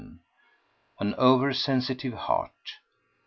—AN 0.99 1.13
OVER 1.13 1.53
SENSITIVE 1.53 2.13
HEART 2.15 2.49
1. 2.49 2.51